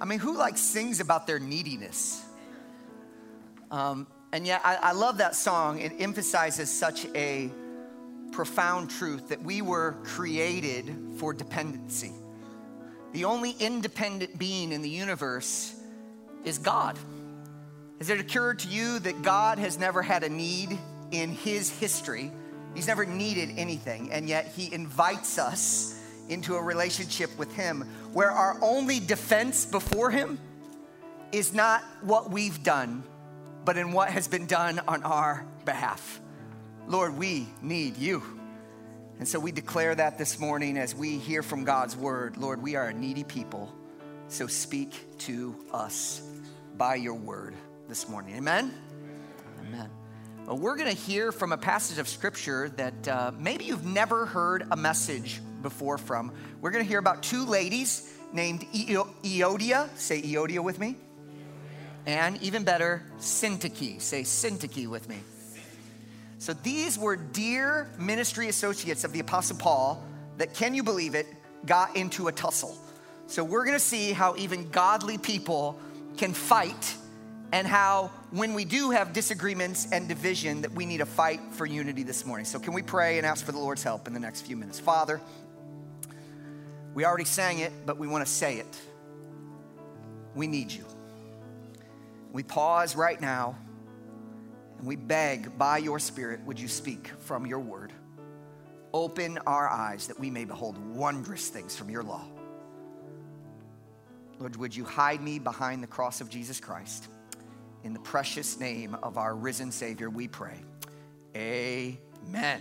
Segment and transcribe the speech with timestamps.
[0.00, 2.24] I mean, who like sings about their neediness?
[3.70, 5.80] Um, and yet, I, I love that song.
[5.80, 7.50] It emphasizes such a
[8.32, 12.12] profound truth that we were created for dependency.
[13.12, 15.74] The only independent being in the universe
[16.44, 16.98] is God.
[17.98, 20.78] Has it occurred to you that God has never had a need
[21.10, 22.30] in his history?
[22.74, 25.97] He's never needed anything, and yet he invites us
[26.28, 27.82] into a relationship with him
[28.12, 30.38] where our only defense before him
[31.32, 33.02] is not what we've done,
[33.64, 36.20] but in what has been done on our behalf.
[36.86, 38.22] Lord, we need you.
[39.18, 42.36] And so we declare that this morning as we hear from God's word.
[42.36, 43.74] Lord, we are a needy people,
[44.28, 46.22] so speak to us
[46.76, 47.54] by your word
[47.88, 48.36] this morning.
[48.36, 48.72] Amen?
[49.66, 49.90] Amen.
[50.46, 54.24] Well, we're going to hear from a passage of scripture that uh, maybe you've never
[54.24, 56.32] heard a message before from.
[56.60, 59.88] We're going to hear about two ladies named Euodia.
[59.96, 60.96] Say Euodia with me.
[62.06, 64.00] And even better, Syntyche.
[64.00, 65.18] Say Syntyche with me.
[66.38, 70.04] So these were dear ministry associates of the Apostle Paul
[70.36, 71.26] that, can you believe it,
[71.66, 72.76] got into a tussle.
[73.26, 75.78] So we're gonna see how even godly people
[76.16, 76.96] can fight
[77.52, 81.66] and how when we do have disagreements and division that we need to fight for
[81.66, 82.44] unity this morning.
[82.44, 84.78] So can we pray and ask for the Lord's help in the next few minutes?
[84.78, 85.20] Father,
[86.98, 88.76] we already sang it, but we want to say it.
[90.34, 90.84] We need you.
[92.32, 93.56] We pause right now
[94.78, 97.92] and we beg by your Spirit, would you speak from your word?
[98.92, 102.24] Open our eyes that we may behold wondrous things from your law.
[104.40, 107.06] Lord, would you hide me behind the cross of Jesus Christ?
[107.84, 110.58] In the precious name of our risen Savior, we pray.
[111.36, 112.60] Amen.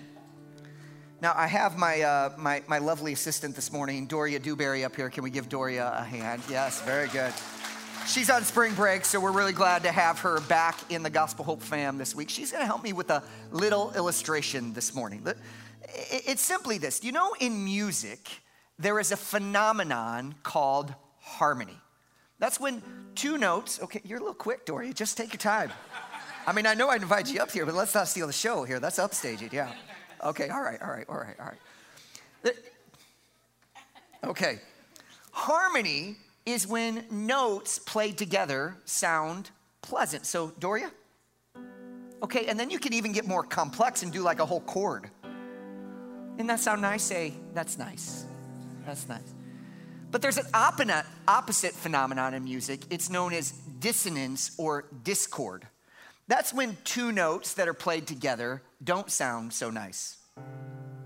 [1.20, 5.10] Now, I have my, uh, my, my lovely assistant this morning, Doria Dewberry, up here.
[5.10, 6.44] Can we give Doria a hand?
[6.48, 7.34] Yes, very good.
[8.06, 11.44] She's on spring break, so we're really glad to have her back in the Gospel
[11.44, 12.30] Hope fam this week.
[12.30, 15.26] She's going to help me with a little illustration this morning.
[15.90, 18.30] It's simply this you know, in music,
[18.78, 21.80] there is a phenomenon called harmony.
[22.38, 22.84] That's when
[23.16, 25.72] two notes, okay, you're a little quick, Doria, just take your time.
[26.46, 28.64] I mean, I know I invited you up here, but let's not steal the show
[28.66, 28.80] here.
[28.80, 29.74] That's upstaging, yeah.
[30.28, 32.56] Okay, all right, all right, all right, all right.
[34.26, 34.60] Okay.
[35.32, 39.52] Harmony is when notes played together sound
[39.82, 40.26] pleasant.
[40.26, 40.92] So, Doria?
[42.22, 45.10] Okay, and then you can even get more complex and do like a whole chord.
[46.36, 47.04] Didn't that sound nice?
[47.04, 48.26] Say, that's nice.
[48.86, 49.34] That's nice.
[50.12, 50.48] But there's an
[51.28, 52.82] opposite phenomenon in music.
[52.90, 55.68] It's known as dissonance or discord.
[56.28, 60.18] That's when two notes that are played together don't sound so nice.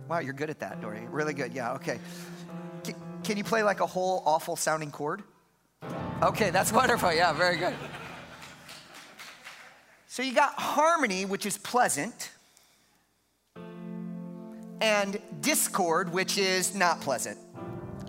[0.10, 1.08] Wow, you're good at that, Dory.
[1.10, 1.54] Really good.
[1.54, 2.00] Yeah, okay.
[2.84, 5.24] Can, can you play like a whole awful sounding chord?
[6.22, 7.14] Okay, that's wonderful.
[7.14, 7.74] Yeah, very good.
[10.08, 12.32] So you got harmony, which is pleasant,
[14.82, 17.38] and discord, which is not pleasant.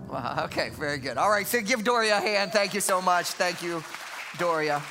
[0.09, 1.17] Wow, okay, very good.
[1.17, 2.51] All right, so give Doria a hand.
[2.51, 3.27] Thank you so much.
[3.27, 3.83] Thank you,
[4.37, 4.81] Doria.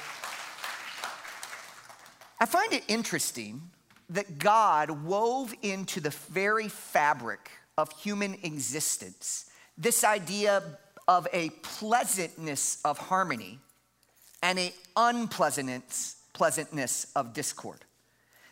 [2.42, 3.70] I find it interesting
[4.10, 9.48] that God wove into the very fabric of human existence
[9.78, 10.60] this idea
[11.06, 13.60] of a pleasantness of harmony
[14.42, 17.84] and a unpleasantness pleasantness of discord.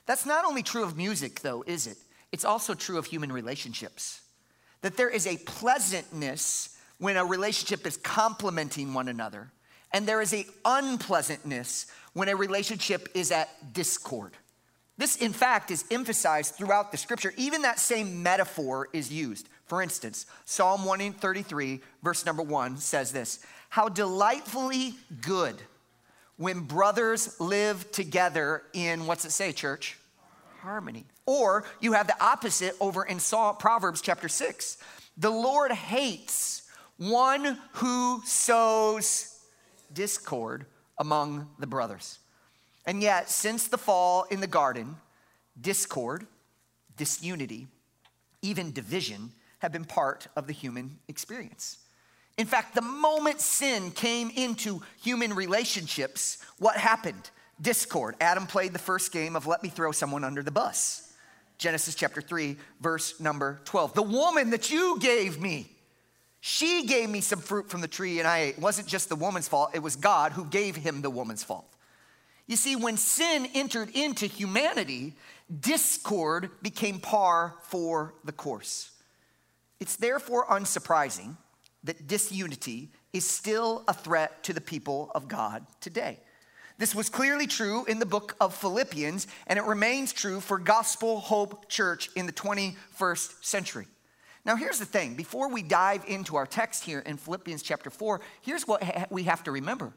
[0.06, 1.96] That's not only true of music though, is it?
[2.30, 4.20] It's also true of human relationships.
[4.82, 9.50] That there is a pleasantness when a relationship is complementing one another,
[9.92, 14.32] and there is a unpleasantness when a relationship is at discord.
[14.98, 17.32] This, in fact, is emphasized throughout the scripture.
[17.36, 19.48] Even that same metaphor is used.
[19.64, 25.62] For instance, Psalm 133, verse number one says this How delightfully good
[26.36, 29.98] when brothers live together in, what's it say, church?
[30.60, 31.06] Harmony.
[31.24, 34.76] Or you have the opposite over in Proverbs chapter 6.
[35.16, 36.62] The Lord hates
[36.96, 39.38] one who sows
[39.92, 40.66] discord
[41.00, 42.20] among the brothers.
[42.86, 44.96] And yet, since the fall in the garden,
[45.60, 46.26] discord,
[46.96, 47.66] disunity,
[48.42, 51.78] even division have been part of the human experience.
[52.38, 57.30] In fact, the moment sin came into human relationships, what happened?
[57.60, 58.16] Discord.
[58.20, 61.12] Adam played the first game of let me throw someone under the bus.
[61.58, 63.92] Genesis chapter 3, verse number 12.
[63.92, 65.70] The woman that you gave me,
[66.40, 68.56] she gave me some fruit from the tree and I ate.
[68.56, 71.66] It wasn't just the woman's fault, it was God who gave him the woman's fault.
[72.46, 75.14] You see, when sin entered into humanity,
[75.60, 78.90] discord became par for the course.
[79.78, 81.36] It's therefore unsurprising
[81.84, 86.18] that disunity is still a threat to the people of God today.
[86.78, 91.20] This was clearly true in the book of Philippians, and it remains true for Gospel
[91.20, 93.86] Hope Church in the 21st century.
[94.44, 98.20] Now, here's the thing before we dive into our text here in Philippians chapter 4,
[98.40, 99.92] here's what we have to remember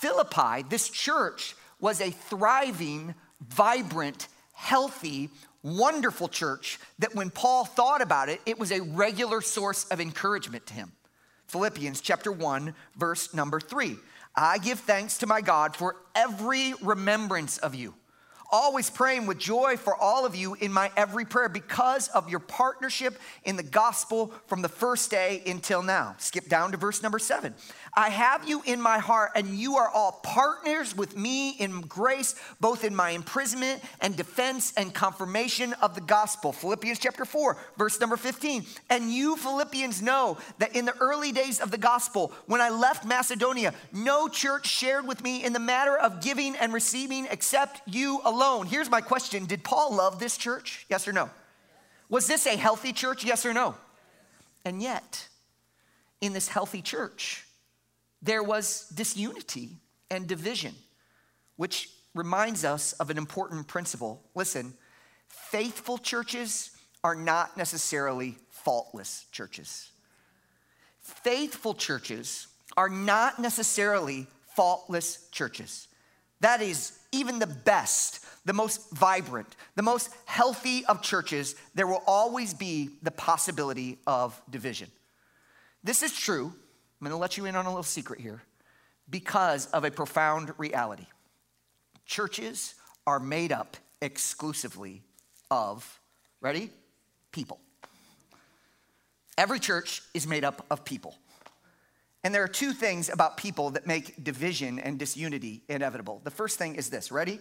[0.00, 5.30] Philippi, this church, was a thriving, vibrant, healthy,
[5.62, 10.66] wonderful church that when Paul thought about it, it was a regular source of encouragement
[10.66, 10.92] to him.
[11.46, 13.96] Philippians chapter 1, verse number 3.
[14.34, 17.94] I give thanks to my God for every remembrance of you,
[18.52, 22.38] always praying with joy for all of you in my every prayer because of your
[22.38, 26.14] partnership in the gospel from the first day until now.
[26.18, 27.54] Skip down to verse number seven.
[27.94, 32.34] I have you in my heart, and you are all partners with me in grace,
[32.58, 36.52] both in my imprisonment and defense and confirmation of the gospel.
[36.52, 38.64] Philippians chapter 4, verse number 15.
[38.88, 43.04] And you, Philippians, know that in the early days of the gospel, when I left
[43.04, 48.22] Macedonia, no church shared with me in the matter of giving and receiving except you
[48.24, 48.66] alone.
[48.66, 50.86] Here's my question Did Paul love this church?
[50.88, 51.28] Yes or no?
[52.08, 53.22] Was this a healthy church?
[53.22, 53.74] Yes or no?
[54.64, 55.28] And yet,
[56.22, 57.44] in this healthy church,
[58.22, 59.70] there was disunity
[60.10, 60.74] and division,
[61.56, 64.22] which reminds us of an important principle.
[64.34, 64.74] Listen,
[65.28, 66.70] faithful churches
[67.02, 69.90] are not necessarily faultless churches.
[71.00, 72.46] Faithful churches
[72.76, 75.88] are not necessarily faultless churches.
[76.40, 82.02] That is, even the best, the most vibrant, the most healthy of churches, there will
[82.06, 84.90] always be the possibility of division.
[85.84, 86.52] This is true
[87.02, 88.40] I'm going to let you in on a little secret here
[89.10, 91.06] because of a profound reality.
[92.06, 92.76] Churches
[93.08, 95.02] are made up exclusively
[95.50, 96.00] of,
[96.40, 96.70] ready?
[97.32, 97.58] People.
[99.36, 101.16] Every church is made up of people.
[102.22, 106.20] And there are two things about people that make division and disunity inevitable.
[106.22, 107.40] The first thing is this ready?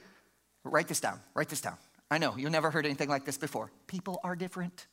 [0.63, 1.19] Write this down.
[1.35, 1.77] Write this down.
[2.09, 3.71] I know, you've never heard anything like this before.
[3.85, 4.87] People are different.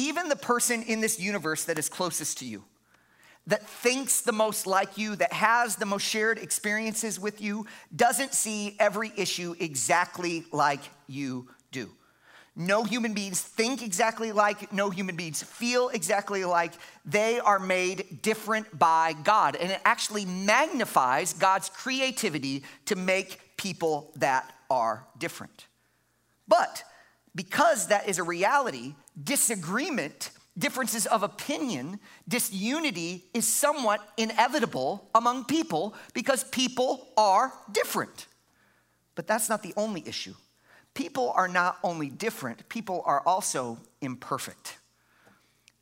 [0.00, 2.64] Even the person in this universe that is closest to you,
[3.46, 8.32] that thinks the most like you, that has the most shared experiences with you, doesn't
[8.32, 11.90] see every issue exactly like you do.
[12.56, 16.72] No human beings think exactly like, no human beings feel exactly like.
[17.04, 19.54] They are made different by God.
[19.54, 25.66] And it actually magnifies God's creativity to make people that are different.
[26.48, 26.84] But
[27.34, 35.94] because that is a reality, disagreement, differences of opinion, disunity is somewhat inevitable among people
[36.14, 38.26] because people are different.
[39.14, 40.34] But that's not the only issue.
[40.94, 44.76] People are not only different, people are also imperfect.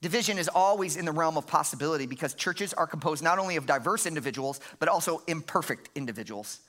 [0.00, 3.66] Division is always in the realm of possibility because churches are composed not only of
[3.66, 6.60] diverse individuals, but also imperfect individuals.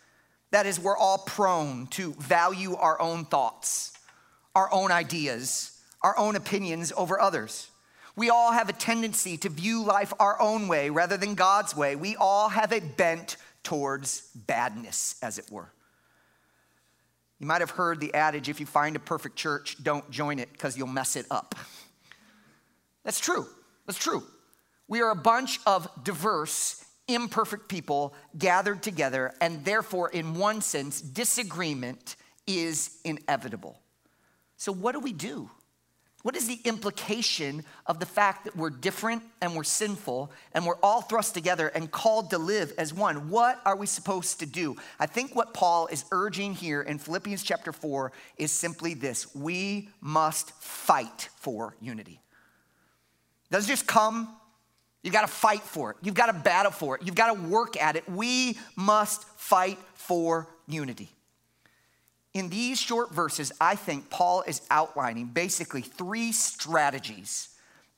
[0.52, 3.94] That is, we're all prone to value our own thoughts,
[4.56, 7.70] our own ideas, our own opinions over others.
[8.16, 11.96] We all have a tendency to view life our own way rather than God's way.
[11.96, 15.72] We all have a bent towards badness, as it were.
[17.40, 20.52] You might have heard the adage if you find a perfect church, don't join it
[20.52, 21.56] because you'll mess it up.
[23.06, 23.48] That's true.
[23.86, 24.24] That's true.
[24.88, 31.00] We are a bunch of diverse, imperfect people gathered together, and therefore, in one sense,
[31.00, 33.80] disagreement is inevitable.
[34.60, 35.50] So, what do we do?
[36.22, 40.76] What is the implication of the fact that we're different and we're sinful and we're
[40.84, 43.30] all thrust together and called to live as one?
[43.30, 44.76] What are we supposed to do?
[45.00, 49.88] I think what Paul is urging here in Philippians chapter 4 is simply this we
[50.02, 52.20] must fight for unity.
[53.50, 54.28] It doesn't just come,
[55.04, 58.10] you gotta fight for it, you've gotta battle for it, you've gotta work at it.
[58.10, 61.10] We must fight for unity.
[62.34, 67.50] In these short verses, I think Paul is outlining basically three strategies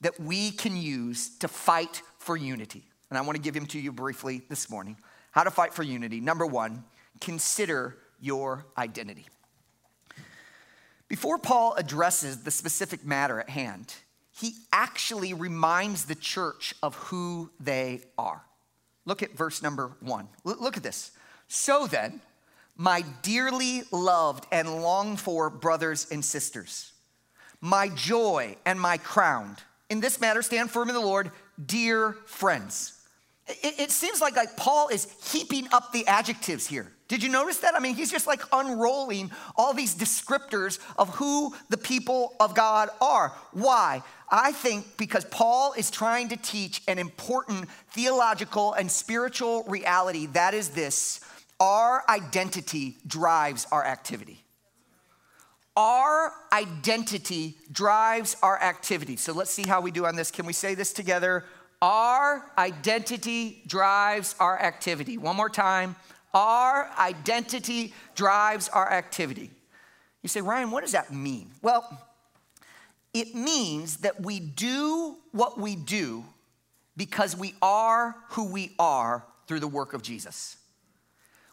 [0.01, 2.83] that we can use to fight for unity.
[3.09, 4.97] And I want to give them to you briefly this morning.
[5.31, 6.21] How to fight for unity.
[6.21, 6.83] Number one,
[7.19, 9.27] consider your identity.
[11.07, 13.93] Before Paul addresses the specific matter at hand,
[14.31, 18.41] he actually reminds the church of who they are.
[19.05, 20.29] Look at verse number one.
[20.45, 21.11] Look at this.
[21.50, 22.21] So then,
[22.81, 26.93] my dearly loved and longed for brothers and sisters,
[27.61, 29.55] my joy and my crown.
[29.91, 31.29] In this matter, stand firm in the Lord,
[31.63, 33.00] dear friends.
[33.47, 36.91] It, it seems like, like Paul is heaping up the adjectives here.
[37.07, 37.75] Did you notice that?
[37.75, 42.89] I mean, he's just like unrolling all these descriptors of who the people of God
[43.00, 43.31] are.
[43.51, 44.01] Why?
[44.31, 50.55] I think because Paul is trying to teach an important theological and spiritual reality that
[50.55, 51.19] is this
[51.62, 54.44] our identity drives our activity.
[55.77, 59.15] Our identity drives our activity.
[59.15, 60.32] So let's see how we do on this.
[60.32, 61.46] Can we say this together?
[61.82, 65.20] Our identity drives our activity.
[65.20, 65.96] One more time.
[66.34, 69.51] Our identity drives our activity.
[70.24, 71.51] You say, Ryan, what does that mean?
[71.62, 71.86] Well,
[73.13, 76.25] it means that we do what we do
[76.98, 80.58] because we are who we are through the work of Jesus.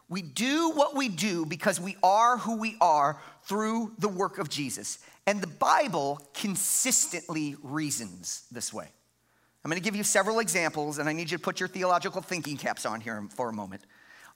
[0.09, 4.49] We do what we do because we are who we are through the work of
[4.49, 4.99] Jesus.
[5.27, 8.87] And the Bible consistently reasons this way.
[9.63, 12.21] I'm going to give you several examples, and I need you to put your theological
[12.21, 13.83] thinking caps on here for a moment.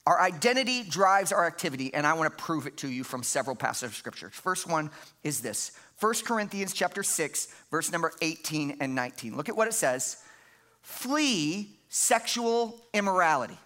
[0.06, 3.56] Our identity drives our activity, and I want to prove it to you from several
[3.56, 4.28] passages of scripture.
[4.30, 4.90] First one
[5.22, 9.36] is this 1 Corinthians chapter 6, verse number 18 and 19.
[9.36, 10.18] Look at what it says.
[10.82, 13.58] Flee sexual immorality.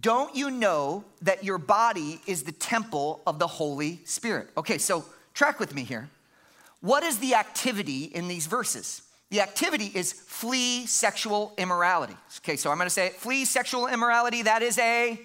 [0.00, 4.48] Don't you know that your body is the temple of the Holy Spirit?
[4.56, 6.08] Okay, so track with me here.
[6.80, 9.02] What is the activity in these verses?
[9.30, 12.16] The activity is flee sexual immorality.
[12.38, 15.20] Okay, so I'm gonna say it, flee sexual immorality, that is a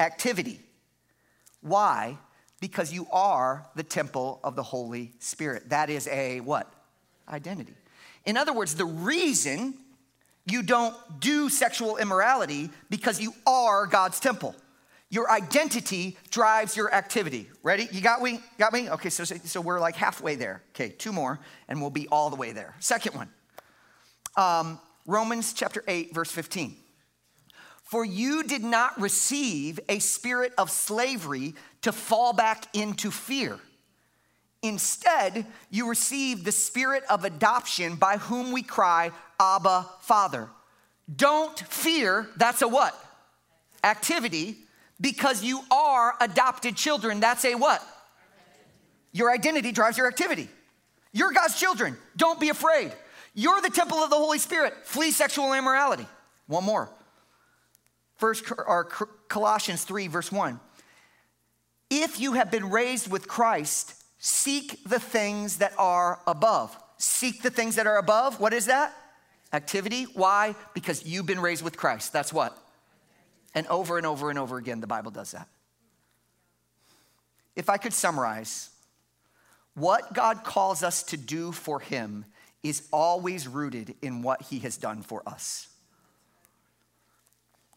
[0.00, 0.60] activity.
[1.60, 2.18] Why?
[2.60, 5.70] Because you are the temple of the Holy Spirit.
[5.70, 6.72] That is a what?
[7.28, 7.74] Identity.
[8.24, 9.74] In other words, the reason
[10.50, 14.54] you don't do sexual immorality because you are God's temple.
[15.10, 17.48] Your identity drives your activity.
[17.62, 17.88] Ready?
[17.90, 18.40] You got me?
[18.58, 18.90] Got me?
[18.90, 20.62] Okay, so, so we're like halfway there.
[20.74, 22.74] Okay, two more, and we'll be all the way there.
[22.78, 23.28] Second one
[24.36, 26.76] um, Romans chapter 8, verse 15.
[27.82, 33.58] For you did not receive a spirit of slavery to fall back into fear.
[34.62, 40.48] Instead, you receive the spirit of adoption by whom we cry, Abba, Father.
[41.14, 42.94] Don't fear, that's a what?
[43.84, 44.56] Activity,
[45.00, 47.20] because you are adopted children.
[47.20, 47.82] That's a what?
[49.12, 50.48] Your identity drives your activity.
[51.12, 51.96] You're God's children.
[52.16, 52.92] Don't be afraid.
[53.34, 54.74] You're the temple of the Holy Spirit.
[54.84, 56.06] Flee sexual immorality.
[56.46, 56.90] One more.
[58.16, 58.84] First or
[59.28, 60.58] Colossians 3, verse 1.
[61.90, 66.76] If you have been raised with Christ, seek the things that are above.
[66.98, 68.40] Seek the things that are above.
[68.40, 68.94] What is that?
[69.52, 70.04] Activity.
[70.14, 70.54] Why?
[70.74, 72.12] Because you've been raised with Christ.
[72.12, 72.56] That's what?
[73.54, 75.48] And over and over and over again, the Bible does that.
[77.56, 78.70] If I could summarize,
[79.74, 82.24] what God calls us to do for Him
[82.62, 85.68] is always rooted in what He has done for us.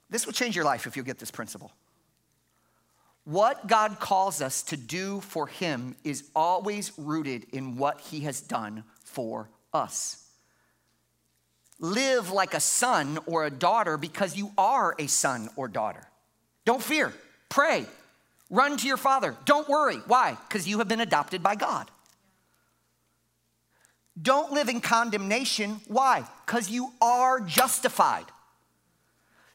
[0.09, 1.71] This will change your life if you get this principle.
[3.23, 8.41] What God calls us to do for Him is always rooted in what He has
[8.41, 10.21] done for us
[11.81, 16.03] live like a son or a daughter because you are a son or daughter.
[16.63, 17.11] Don't fear.
[17.49, 17.85] Pray.
[18.49, 19.35] Run to your father.
[19.45, 19.97] Don't worry.
[20.07, 20.37] Why?
[20.47, 21.89] Because you have been adopted by God.
[24.21, 25.81] Don't live in condemnation.
[25.87, 26.23] Why?
[26.45, 28.25] Because you are justified.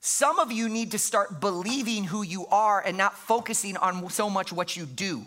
[0.07, 4.31] Some of you need to start believing who you are and not focusing on so
[4.31, 5.27] much what you do.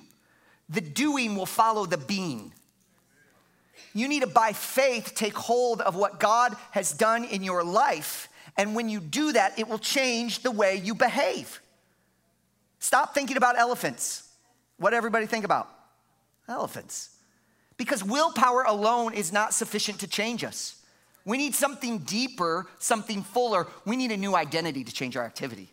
[0.69, 2.53] The doing will follow the being.
[3.93, 8.29] You need to, by faith, take hold of what God has done in your life.
[8.55, 11.59] And when you do that, it will change the way you behave.
[12.79, 14.29] Stop thinking about elephants.
[14.77, 15.67] What everybody think about?
[16.47, 17.09] Elephants.
[17.75, 20.78] Because willpower alone is not sufficient to change us.
[21.25, 23.67] We need something deeper, something fuller.
[23.85, 25.69] We need a new identity to change our activity.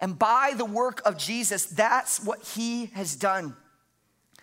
[0.00, 3.56] And by the work of Jesus, that's what he has done.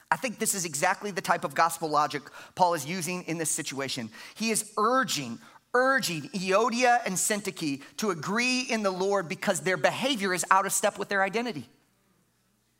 [0.10, 2.22] I think this is exactly the type of gospel logic
[2.56, 4.10] Paul is using in this situation.
[4.36, 5.40] He is urging,
[5.74, 10.72] urging Euodia and Syntyche to agree in the Lord because their behavior is out of
[10.72, 11.68] step with their identity.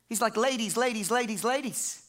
[0.08, 2.02] He's like, ladies, ladies, ladies, ladies,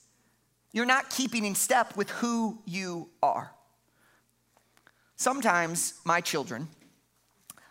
[0.73, 3.54] you're not keeping in step with who you are.
[5.15, 6.67] Sometimes my children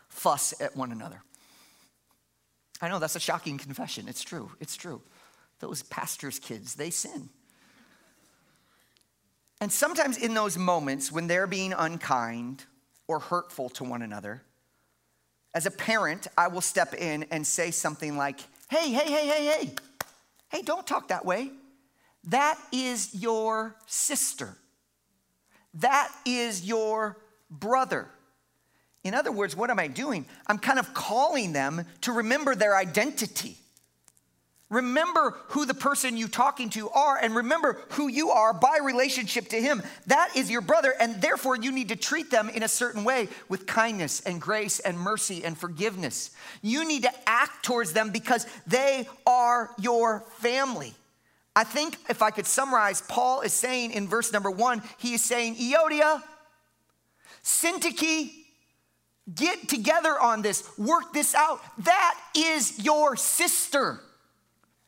[0.08, 1.22] fuss at one another.
[2.80, 4.08] I know that's a shocking confession.
[4.08, 4.50] It's true.
[4.60, 5.00] It's true.
[5.60, 7.28] Those pastors' kids, they sin.
[9.60, 12.64] And sometimes in those moments when they're being unkind
[13.06, 14.42] or hurtful to one another,
[15.54, 19.44] as a parent, I will step in and say something like, hey, hey, hey, hey,
[19.46, 19.74] hey,
[20.48, 21.50] hey, don't talk that way.
[22.24, 24.56] That is your sister.
[25.74, 27.16] That is your
[27.50, 28.08] brother.
[29.02, 30.26] In other words, what am I doing?
[30.46, 33.56] I'm kind of calling them to remember their identity.
[34.70, 39.48] Remember who the person you're talking to are and remember who you are by relationship
[39.50, 39.82] to him.
[40.06, 43.28] That is your brother and therefore you need to treat them in a certain way
[43.48, 46.30] with kindness and grace and mercy and forgiveness.
[46.62, 50.94] You need to act towards them because they are your family.
[51.54, 55.22] I think if I could summarize, Paul is saying in verse number one, he is
[55.22, 56.20] saying, Euodia,
[57.44, 58.32] Syntyche,
[59.32, 61.60] get together on this, work this out.
[61.84, 64.00] That is your sister.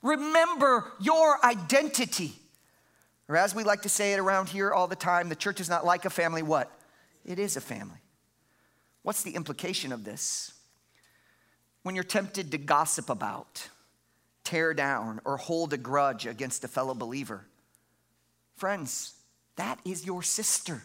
[0.03, 2.33] Remember your identity.
[3.29, 5.69] Or as we like to say it around here all the time, the church is
[5.69, 6.43] not like a family.
[6.43, 6.71] What?
[7.25, 7.99] It is a family.
[9.03, 10.53] What's the implication of this?
[11.83, 13.69] When you're tempted to gossip about,
[14.45, 17.45] tear down, or hold a grudge against a fellow believer.
[18.57, 19.15] Friends,
[19.57, 20.83] that is your sister.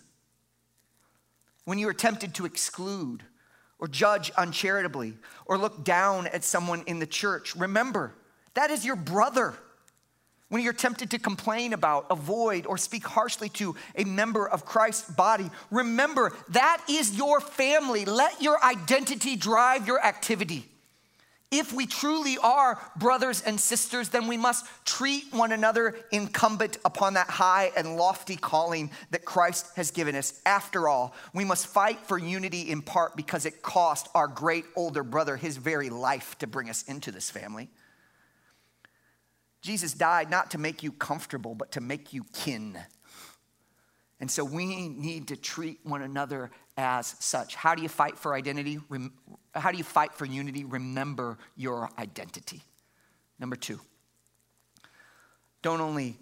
[1.65, 3.23] When you are tempted to exclude
[3.79, 8.15] or judge uncharitably or look down at someone in the church, remember
[8.53, 9.53] that is your brother.
[10.49, 15.09] When you're tempted to complain about, avoid, or speak harshly to a member of Christ's
[15.09, 18.03] body, remember that is your family.
[18.03, 20.70] Let your identity drive your activity.
[21.51, 27.15] If we truly are brothers and sisters, then we must treat one another incumbent upon
[27.15, 30.41] that high and lofty calling that Christ has given us.
[30.45, 35.03] After all, we must fight for unity in part because it cost our great older
[35.03, 37.69] brother his very life to bring us into this family.
[39.61, 42.79] Jesus died not to make you comfortable, but to make you kin.
[44.21, 47.55] And so we need to treat one another as such.
[47.55, 48.79] How do you fight for identity?
[49.55, 50.63] How do you fight for unity?
[50.63, 52.61] Remember your identity.
[53.39, 53.81] Number two,
[55.63, 56.19] don't only,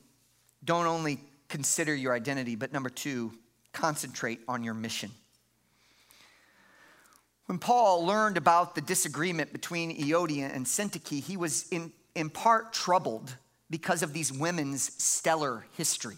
[0.64, 3.34] don't only consider your identity, but number two,
[3.74, 5.12] concentrate on your mission.
[7.48, 12.72] When Paul learned about the disagreement between Euodia and Syntyche, he was in, in part
[12.72, 13.36] troubled
[13.70, 16.16] because of these women's stellar history.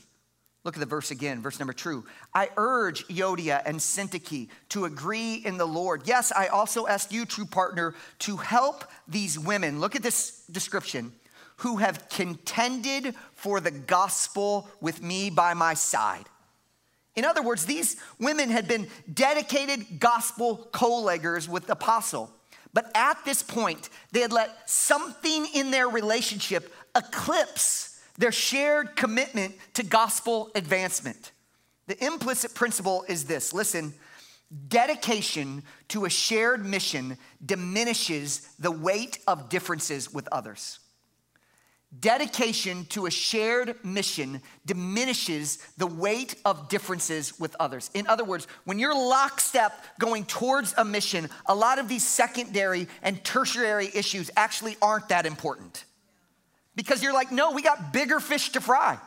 [0.64, 2.06] Look at the verse again, verse number two.
[2.34, 6.04] I urge Euodia and Syntyche to agree in the Lord.
[6.06, 9.80] Yes, I also ask you, true partner, to help these women.
[9.80, 11.14] Look at this description
[11.58, 16.26] who have contended for the gospel with me by my side.
[17.16, 22.32] In other words, these women had been dedicated gospel co leggers with the apostle.
[22.74, 27.91] But at this point, they had let something in their relationship eclipse
[28.22, 31.32] their shared commitment to gospel advancement.
[31.88, 33.94] The implicit principle is this listen,
[34.68, 40.80] dedication to a shared mission diminishes the weight of differences with others.
[42.00, 47.90] Dedication to a shared mission diminishes the weight of differences with others.
[47.96, 52.88] In other words, when you're lockstep going towards a mission, a lot of these secondary
[53.02, 55.86] and tertiary issues actually aren't that important
[56.76, 59.00] because you're like, no, we got bigger fish to fry.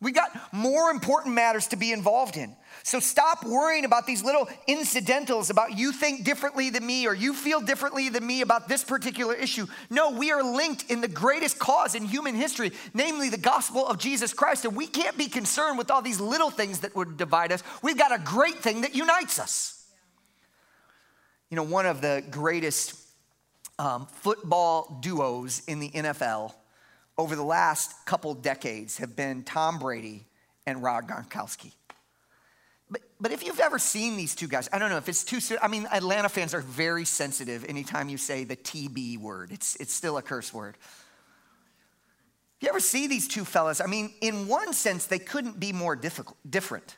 [0.00, 2.54] We got more important matters to be involved in.
[2.84, 7.34] So stop worrying about these little incidentals about you think differently than me or you
[7.34, 9.66] feel differently than me about this particular issue.
[9.90, 13.98] No, we are linked in the greatest cause in human history, namely the gospel of
[13.98, 14.64] Jesus Christ.
[14.64, 17.64] And we can't be concerned with all these little things that would divide us.
[17.82, 19.84] We've got a great thing that unites us.
[21.50, 22.94] You know, one of the greatest
[23.80, 26.54] um, football duos in the NFL
[27.18, 30.24] over the last couple decades have been Tom Brady
[30.66, 31.72] and Rob Gronkowski.
[32.90, 35.40] But, but if you've ever seen these two guys, I don't know if it's too
[35.40, 35.58] soon.
[35.60, 39.92] I mean, Atlanta fans are very sensitive anytime you say the TB word, it's, it's
[39.92, 40.78] still a curse word.
[42.60, 45.96] You ever see these two fellas, I mean, in one sense, they couldn't be more
[45.96, 46.96] difficult, different.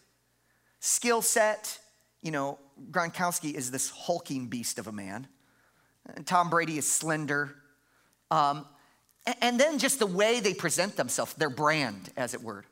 [0.80, 1.78] Skill set,
[2.22, 2.58] you know,
[2.90, 5.28] Gronkowski is this hulking beast of a man.
[6.24, 7.54] Tom Brady is slender.
[8.30, 8.64] Um,
[9.40, 12.64] and then just the way they present themselves, their brand, as it were.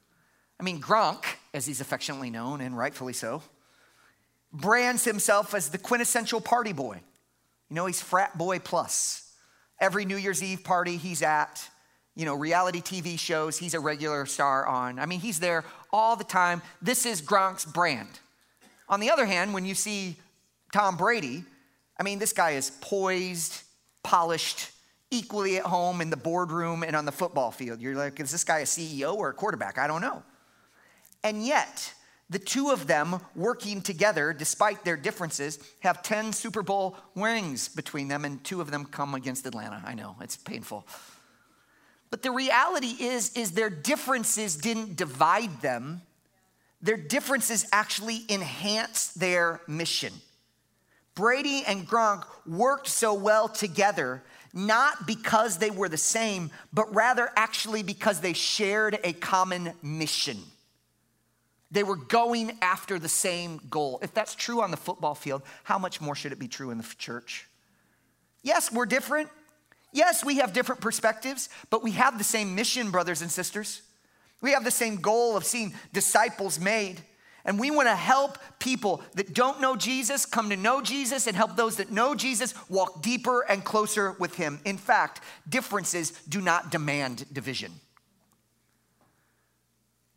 [0.59, 3.43] I mean, Gronk, as he's affectionately known, and rightfully so,
[4.53, 7.01] brands himself as the quintessential party boy.
[7.69, 9.31] You know, he's frat boy plus.
[9.81, 11.69] Every New Year's Eve party he's at,
[12.17, 14.99] you know, reality TV shows, he's a regular star on.
[14.99, 16.63] I mean, he's there all the time.
[16.83, 18.09] This is Gronk's brand.
[18.89, 20.17] On the other hand, when you see
[20.73, 21.45] Tom Brady,
[22.01, 23.63] I mean, this guy is poised,
[24.03, 24.71] polished,
[25.11, 27.81] equally at home in the boardroom and on the football field.
[27.81, 29.79] You're like, is this guy a CEO or a quarterback?
[29.79, 30.23] I don't know.
[31.25, 31.93] And yet,
[32.31, 38.09] the two of them working together, despite their differences, have 10 Super Bowl rings between
[38.09, 39.83] them, and two of them come against Atlanta.
[39.85, 40.87] I know, it's painful.
[42.11, 46.03] But the reality is, is their differences didn't divide them.
[46.83, 50.13] Their differences actually enhance their mission.
[51.15, 54.23] Brady and Gronk worked so well together,
[54.55, 60.39] not because they were the same, but rather actually because they shared a common mission.
[61.71, 63.99] They were going after the same goal.
[64.03, 66.79] If that's true on the football field, how much more should it be true in
[66.79, 67.47] the church?
[68.43, 69.29] Yes, we're different.
[69.93, 73.83] Yes, we have different perspectives, but we have the same mission, brothers and sisters.
[74.41, 77.03] We have the same goal of seeing disciples made.
[77.45, 81.37] And we want to help people that don't know Jesus come to know Jesus and
[81.37, 84.61] help those that know Jesus walk deeper and closer with him.
[84.65, 87.73] In fact, differences do not demand division.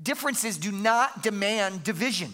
[0.02, 2.34] Differences do not demand division.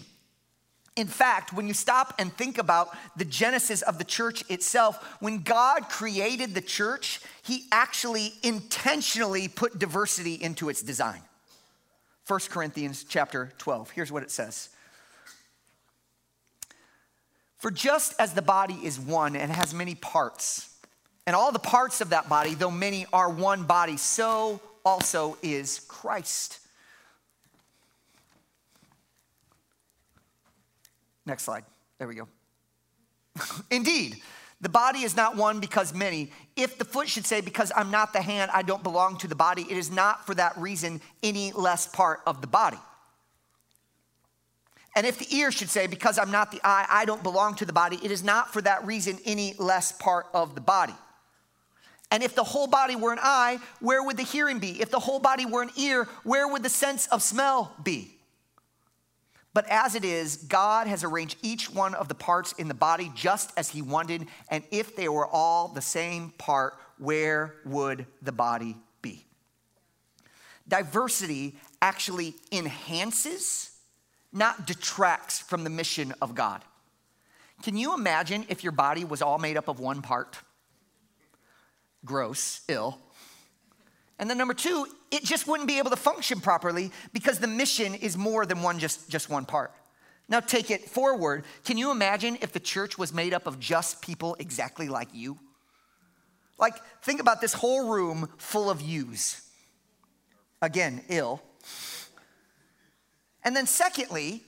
[0.96, 5.42] In fact, when you stop and think about the genesis of the church itself, when
[5.42, 11.20] God created the church, he actually intentionally put diversity into its design.
[12.26, 13.90] 1 Corinthians chapter 12.
[13.90, 14.70] Here's what it says.
[17.58, 20.70] For just as the body is one and has many parts,
[21.26, 25.80] and all the parts of that body, though many are one body, so also is
[25.88, 26.60] Christ.
[31.26, 31.64] Next slide.
[31.98, 32.28] There we go.
[33.70, 34.22] Indeed,
[34.60, 36.32] the body is not one because many.
[36.56, 39.34] If the foot should say, Because I'm not the hand, I don't belong to the
[39.34, 42.78] body, it is not for that reason any less part of the body.
[44.98, 47.64] And if the ear should say, Because I'm not the eye, I don't belong to
[47.64, 50.96] the body, it is not for that reason any less part of the body.
[52.10, 54.80] And if the whole body were an eye, where would the hearing be?
[54.80, 58.12] If the whole body were an ear, where would the sense of smell be?
[59.54, 63.12] But as it is, God has arranged each one of the parts in the body
[63.14, 64.26] just as He wanted.
[64.48, 69.24] And if they were all the same part, where would the body be?
[70.66, 73.77] Diversity actually enhances,
[74.32, 76.62] not detracts from the mission of God.
[77.62, 80.38] Can you imagine if your body was all made up of one part?
[82.04, 82.98] Gross, ill.
[84.18, 87.94] And then number two, it just wouldn't be able to function properly because the mission
[87.94, 89.72] is more than one just, just one part.
[90.28, 91.44] Now take it forward.
[91.64, 95.38] Can you imagine if the church was made up of just people exactly like you?
[96.58, 99.48] Like, think about this whole room full of yous.
[100.60, 101.40] Again, ill.
[103.48, 104.42] And then, secondly,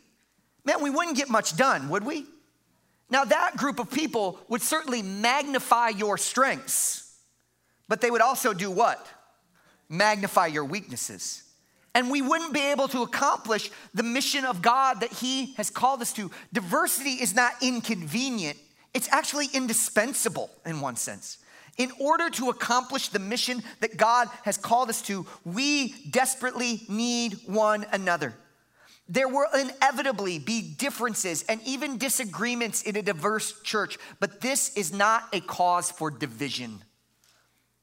[0.62, 2.26] man, we wouldn't get much done, would we?
[3.08, 7.18] Now, that group of people would certainly magnify your strengths,
[7.88, 9.04] but they would also do what?
[9.90, 11.42] magnify your weaknesses.
[11.94, 16.00] And we wouldn't be able to accomplish the mission of God that He has called
[16.00, 16.30] us to.
[16.52, 18.56] Diversity is not inconvenient,
[18.94, 21.38] it's actually indispensable in one sense.
[21.76, 27.38] In order to accomplish the mission that God has called us to, we desperately need
[27.46, 28.34] one another.
[29.10, 34.92] There will inevitably be differences and even disagreements in a diverse church, but this is
[34.92, 36.80] not a cause for division.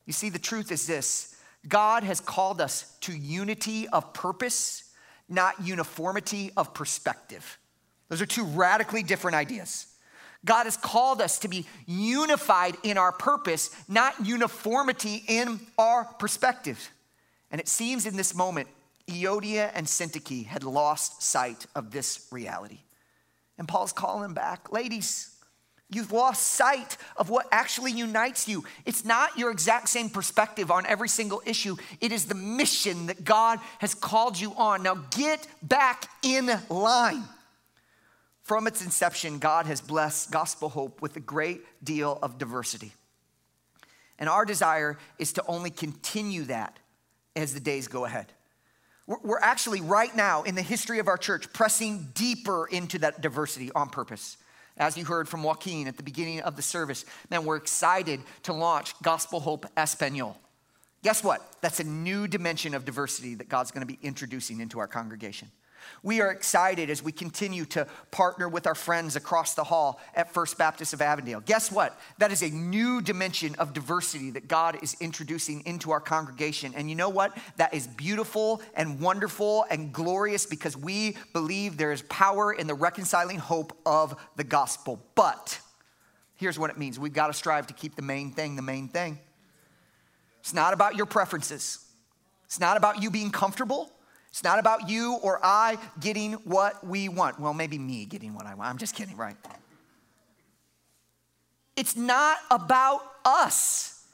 [0.06, 1.36] You see, the truth is this
[1.68, 4.90] God has called us to unity of purpose,
[5.28, 7.60] not uniformity of perspective.
[8.08, 9.88] Those are two radically different ideas.
[10.46, 16.90] God has called us to be unified in our purpose, not uniformity in our perspective.
[17.52, 18.70] And it seems in this moment,
[19.08, 22.80] Euodia and Syntyche had lost sight of this reality.
[23.58, 25.38] And Paul's calling back, ladies,
[25.90, 28.66] You've lost sight of what actually unites you.
[28.86, 33.24] It's not your exact same perspective on every single issue, it is the mission that
[33.24, 34.84] God has called you on.
[34.84, 37.24] Now get back in line.
[38.44, 42.94] From its inception, God has blessed Gospel Hope with a great deal of diversity.
[44.20, 46.80] And our desire is to only continue that
[47.36, 48.32] as the days go ahead.
[49.08, 53.72] We're actually, right now, in the history of our church, pressing deeper into that diversity
[53.72, 54.38] on purpose
[54.80, 58.54] as you heard from Joaquin at the beginning of the service, man, we're excited to
[58.54, 60.38] launch Gospel Hope Espanol.
[61.04, 61.42] Guess what?
[61.62, 65.50] That's a new dimension of diversity that God's going to be introducing into our congregation.
[66.04, 70.34] We are excited as we continue to partner with our friends across the hall at
[70.34, 71.42] First Baptist of Avondale.
[71.42, 72.00] Guess what?
[72.18, 76.74] That is a new dimension of diversity that God is introducing into our congregation.
[76.76, 77.38] And you know what?
[77.58, 82.74] That is beautiful and wonderful and glorious because we believe there is power in the
[82.76, 85.02] reconciling hope of the gospel.
[85.16, 85.60] But
[86.36, 88.88] here's what it means we've got to strive to keep the main thing the main
[88.88, 89.20] thing.
[90.40, 91.80] It's not about your preferences,
[92.46, 93.92] it's not about you being comfortable.
[94.38, 97.40] It's not about you or I getting what we want.
[97.40, 98.70] Well, maybe me getting what I want.
[98.70, 99.36] I'm just kidding, right?
[101.76, 104.06] It's not about us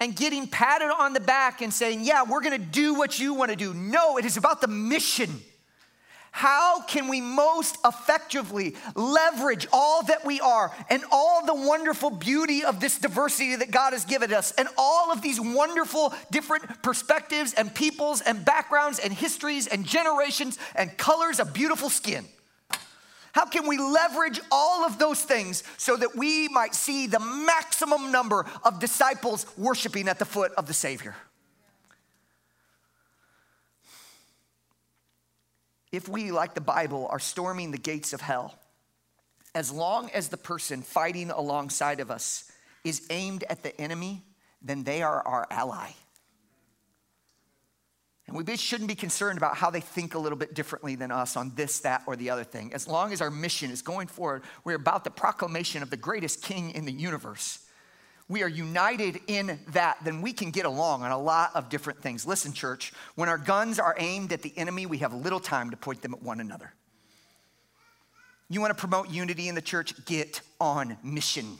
[0.00, 3.56] and getting patted on the back and saying, yeah, we're gonna do what you wanna
[3.56, 3.74] do.
[3.74, 5.42] No, it is about the mission.
[6.36, 12.64] How can we most effectively leverage all that we are and all the wonderful beauty
[12.64, 17.54] of this diversity that God has given us and all of these wonderful different perspectives
[17.54, 22.24] and peoples and backgrounds and histories and generations and colors of beautiful skin?
[23.30, 28.10] How can we leverage all of those things so that we might see the maximum
[28.10, 31.14] number of disciples worshiping at the foot of the Savior?
[35.94, 38.58] If we, like the Bible, are storming the gates of hell,
[39.54, 42.50] as long as the person fighting alongside of us
[42.82, 44.22] is aimed at the enemy,
[44.60, 45.90] then they are our ally.
[48.26, 51.36] And we shouldn't be concerned about how they think a little bit differently than us
[51.36, 52.72] on this, that, or the other thing.
[52.72, 56.42] As long as our mission is going forward, we're about the proclamation of the greatest
[56.42, 57.63] king in the universe
[58.28, 62.00] we are united in that, then we can get along on a lot of different
[62.00, 62.26] things.
[62.26, 65.76] Listen, church, when our guns are aimed at the enemy, we have little time to
[65.76, 66.72] point them at one another.
[68.48, 70.04] You want to promote unity in the church?
[70.06, 71.58] Get on mission.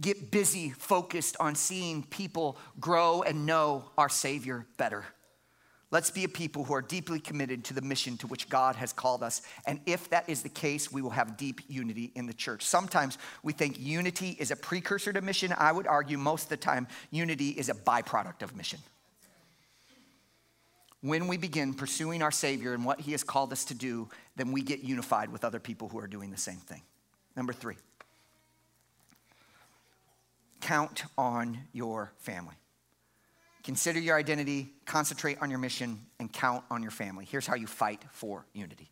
[0.00, 5.04] Get busy, focused on seeing people grow and know our Savior better.
[5.94, 8.92] Let's be a people who are deeply committed to the mission to which God has
[8.92, 9.42] called us.
[9.64, 12.64] And if that is the case, we will have deep unity in the church.
[12.64, 15.54] Sometimes we think unity is a precursor to mission.
[15.56, 18.80] I would argue most of the time, unity is a byproduct of mission.
[21.00, 24.50] When we begin pursuing our Savior and what He has called us to do, then
[24.50, 26.82] we get unified with other people who are doing the same thing.
[27.36, 27.76] Number three,
[30.60, 32.56] count on your family.
[33.64, 37.24] Consider your identity, concentrate on your mission, and count on your family.
[37.24, 38.90] Here's how you fight for unity.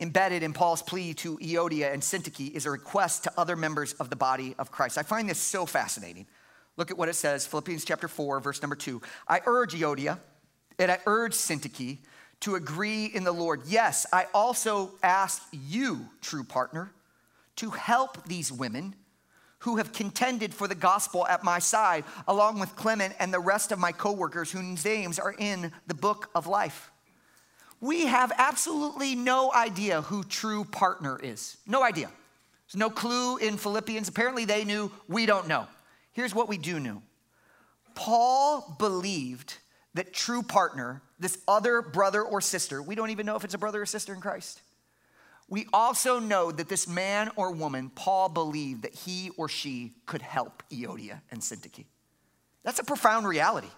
[0.00, 4.10] Embedded in Paul's plea to Euodia and Syntyche is a request to other members of
[4.10, 4.98] the body of Christ.
[4.98, 6.26] I find this so fascinating.
[6.76, 9.00] Look at what it says, Philippians chapter 4, verse number 2.
[9.26, 10.18] I urge Euodia
[10.78, 11.98] and I urge Syntyche
[12.40, 13.62] to agree in the Lord.
[13.66, 16.92] Yes, I also ask you, true partner,
[17.56, 18.94] to help these women
[19.66, 23.72] who have contended for the gospel at my side, along with Clement and the rest
[23.72, 26.92] of my coworkers whose names are in the book of life.
[27.80, 31.56] We have absolutely no idea who true partner is.
[31.66, 32.06] No idea.
[32.06, 34.08] There's no clue in Philippians.
[34.08, 34.92] Apparently, they knew.
[35.08, 35.66] We don't know.
[36.12, 37.02] Here's what we do know
[37.96, 39.54] Paul believed
[39.94, 43.58] that true partner, this other brother or sister, we don't even know if it's a
[43.58, 44.60] brother or sister in Christ,
[45.48, 50.22] we also know that this man or woman, Paul believed that he or she could
[50.22, 51.84] help Euodia and Syntyche.
[52.64, 53.68] That's a profound reality.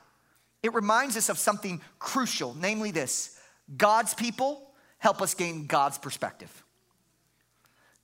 [0.63, 3.39] It reminds us of something crucial, namely this
[3.77, 6.65] God's people help us gain God's perspective.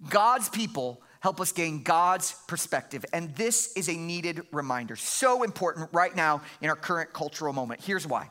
[0.09, 3.05] God's people help us gain God's perspective.
[3.14, 7.81] And this is a needed reminder, so important right now in our current cultural moment.
[7.83, 8.29] Here's why.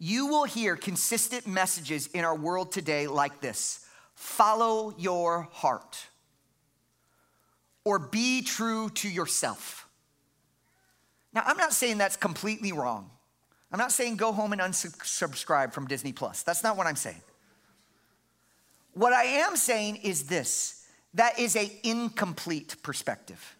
[0.00, 3.84] You will hear consistent messages in our world today like this
[4.18, 6.06] follow your heart
[7.84, 9.88] or be true to yourself.
[11.32, 13.10] Now, I'm not saying that's completely wrong.
[13.70, 16.42] I'm not saying go home and unsubscribe from Disney Plus.
[16.42, 17.22] That's not what I'm saying.
[18.94, 23.54] What I am saying is this that is a incomplete perspective.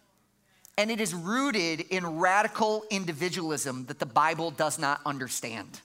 [0.77, 5.79] And it is rooted in radical individualism that the Bible does not understand.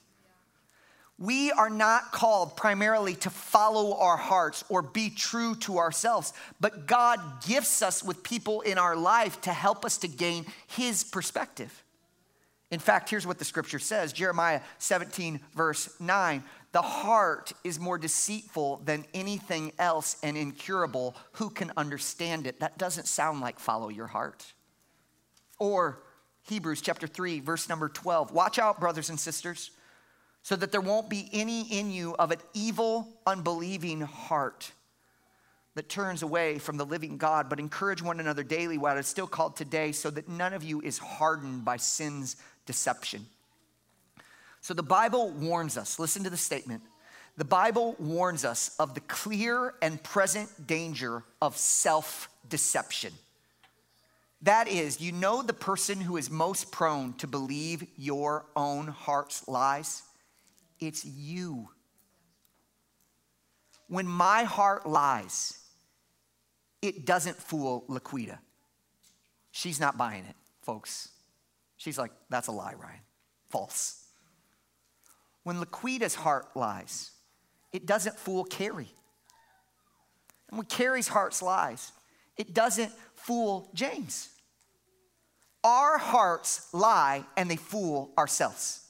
[1.17, 6.87] We are not called primarily to follow our hearts or be true to ourselves, but
[6.87, 11.83] God gifts us with people in our life to help us to gain His perspective.
[12.69, 17.97] In fact, here's what the scripture says Jeremiah 17, verse 9 The heart is more
[17.97, 21.15] deceitful than anything else and incurable.
[21.33, 22.59] Who can understand it?
[22.59, 24.51] That doesn't sound like follow your heart.
[25.59, 26.03] Or
[26.49, 28.33] Hebrews chapter 3, verse number 12.
[28.33, 29.71] Watch out, brothers and sisters
[30.45, 34.71] so that there won't be any in you of an evil, unbelieving heart
[35.73, 39.25] that turns away from the living God, but encourage one another daily while it's still
[39.25, 42.35] called today, so that none of you is hardened by sin's
[42.67, 43.25] deception.
[44.61, 46.83] So the Bible warns us, listen to the statement.
[47.37, 53.13] The Bible warns us of the clear and present danger of self deception.
[54.43, 59.47] That is, you know the person who is most prone to believe your own heart's
[59.47, 60.03] lies?
[60.79, 61.69] It's you.
[63.87, 65.59] When my heart lies,
[66.81, 68.39] it doesn't fool Laquita.
[69.51, 71.09] She's not buying it, folks.
[71.77, 72.99] She's like, that's a lie, Ryan.
[73.49, 74.03] False.
[75.43, 77.11] When Laquita's heart lies,
[77.71, 78.91] it doesn't fool Carrie.
[80.49, 81.91] And when Carrie's heart lies,
[82.37, 84.29] it doesn't fool James.
[85.63, 88.84] Our hearts lie and they fool ourselves.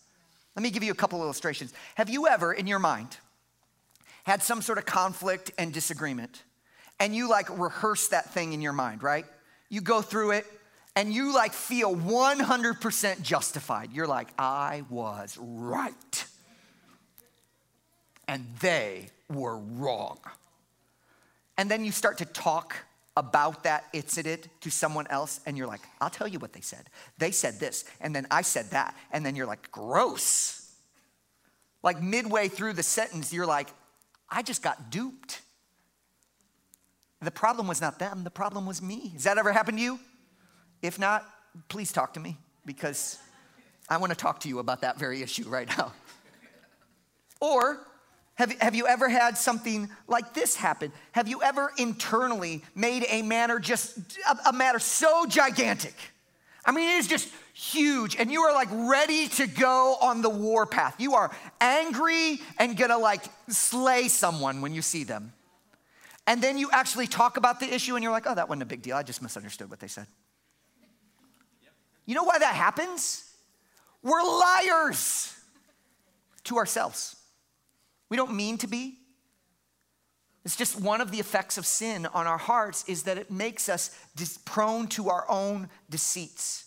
[0.56, 1.74] Let me give you a couple illustrations.
[1.96, 3.18] Have you ever, in your mind,
[4.24, 6.44] had some sort of conflict and disagreement,
[7.00, 9.26] and you like rehearse that thing in your mind, right?
[9.70, 10.46] You go through it
[10.96, 13.92] and you like feel 100% justified.
[13.92, 16.26] You're like, I was right.
[18.28, 20.20] And they were wrong.
[21.58, 22.76] And then you start to talk
[23.18, 26.90] about that incident to someone else, and you're like, I'll tell you what they said.
[27.18, 28.96] They said this, and then I said that.
[29.12, 30.74] And then you're like, gross.
[31.82, 33.70] Like midway through the sentence, you're like,
[34.30, 35.42] I just got duped.
[37.22, 39.10] The problem was not them, the problem was me.
[39.14, 40.00] Has that ever happened to you?
[40.82, 41.26] If not,
[41.70, 43.18] please talk to me because
[43.90, 45.94] I want to talk to you about that very issue right now.
[47.40, 47.80] Or
[48.36, 50.92] have, have you ever had something like this happen?
[51.14, 53.98] Have you ever internally made a matter just
[54.30, 55.96] a, a matter so gigantic?
[56.66, 60.30] I mean, it is just huge, and you are like ready to go on the
[60.30, 61.00] warpath.
[61.00, 65.32] You are angry and gonna like slay someone when you see them.
[66.28, 68.66] And then you actually talk about the issue and you're like, oh, that wasn't a
[68.66, 68.98] big deal.
[68.98, 70.08] I just misunderstood what they said.
[72.06, 73.32] You know why that happens?
[74.02, 75.34] We're liars
[76.46, 77.15] to ourselves.
[78.10, 79.00] We don't mean to be.
[80.44, 83.68] It's just one of the effects of sin on our hearts is that it makes
[83.68, 83.90] us
[84.46, 86.66] prone to our own deceits.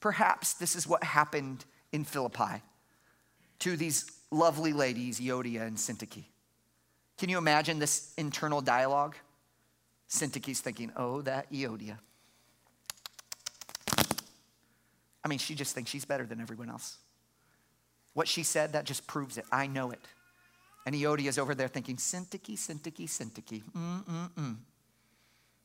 [0.00, 2.62] Perhaps this is what happened in Philippi
[3.58, 6.24] to these lovely ladies, Euodia and Syntyche.
[7.18, 9.16] Can you imagine this internal dialogue?
[10.08, 11.98] Syntyche's thinking, oh, that Euodia.
[15.24, 16.98] I mean, she just thinks she's better than everyone else.
[18.14, 19.44] What she said, that just proves it.
[19.50, 20.00] I know it.
[20.86, 23.62] And Euodia is over there thinking, Syntyche, Syntyche, Syntyche.
[23.74, 24.56] Mm-mm-mm.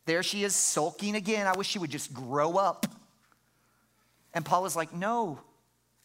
[0.05, 1.45] There she is sulking again.
[1.45, 2.85] I wish she would just grow up.
[4.33, 5.39] And Paul is like, no,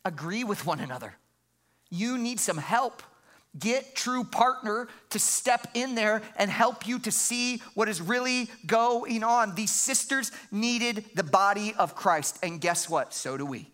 [0.04, 1.14] agree with one another.
[1.90, 3.02] You need some help.
[3.56, 8.48] Get true partner to step in there and help you to see what is really
[8.66, 9.54] going on.
[9.54, 12.40] These sisters needed the body of Christ.
[12.42, 13.14] And guess what?
[13.14, 13.70] So do we.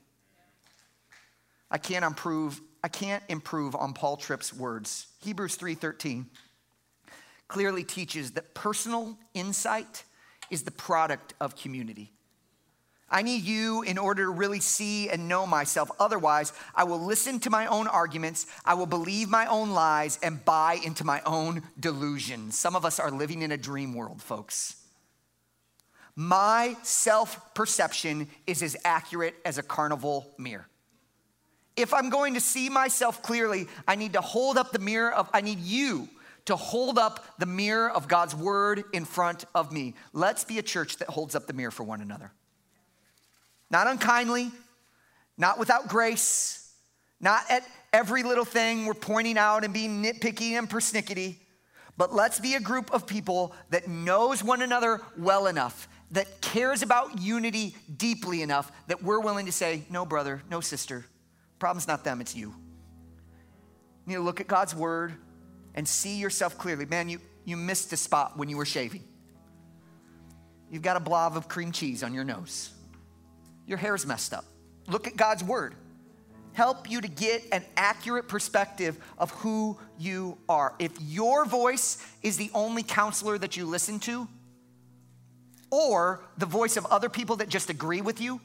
[1.70, 5.06] I can't improve I can't improve on Paul Tripp's words.
[5.20, 6.26] Hebrews 3:13
[7.48, 10.04] clearly teaches that personal insight
[10.50, 12.12] is the product of community.
[13.10, 15.90] I need you in order to really see and know myself.
[15.98, 20.44] Otherwise, I will listen to my own arguments, I will believe my own lies, and
[20.44, 22.56] buy into my own delusions.
[22.56, 24.76] Some of us are living in a dream world, folks.
[26.14, 30.69] My self perception is as accurate as a carnival mirror.
[31.76, 35.28] If I'm going to see myself clearly, I need to hold up the mirror of,
[35.32, 36.08] I need you
[36.46, 39.94] to hold up the mirror of God's word in front of me.
[40.12, 42.32] Let's be a church that holds up the mirror for one another.
[43.70, 44.50] Not unkindly,
[45.38, 46.72] not without grace,
[47.20, 51.36] not at every little thing we're pointing out and being nitpicky and persnickety,
[51.96, 56.82] but let's be a group of people that knows one another well enough, that cares
[56.82, 61.04] about unity deeply enough that we're willing to say, no, brother, no, sister,
[61.60, 62.48] Problem's not them, it's you.
[62.48, 62.54] You
[64.06, 65.14] need to look at God's word
[65.74, 66.86] and see yourself clearly.
[66.86, 69.04] Man, you, you missed a spot when you were shaving.
[70.70, 72.70] You've got a blob of cream cheese on your nose.
[73.66, 74.44] Your hair's messed up.
[74.88, 75.74] Look at God's word.
[76.52, 80.74] Help you to get an accurate perspective of who you are.
[80.78, 84.26] If your voice is the only counselor that you listen to,
[85.70, 88.40] or the voice of other people that just agree with you,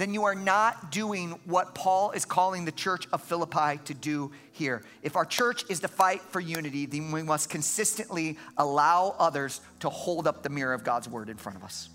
[0.00, 4.32] then you are not doing what Paul is calling the church of Philippi to do
[4.52, 4.82] here.
[5.02, 9.90] If our church is to fight for unity, then we must consistently allow others to
[9.90, 11.90] hold up the mirror of God's word in front of us.